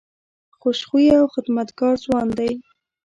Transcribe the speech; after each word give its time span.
خوش 0.59 0.79
خویه 0.87 1.15
او 1.21 1.27
خدمتګار 1.35 1.95
ځوان 2.03 2.27
دی. 2.37 2.51